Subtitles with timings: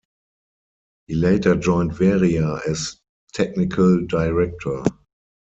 [1.05, 2.95] He later joined Veria as
[3.35, 4.81] technical director.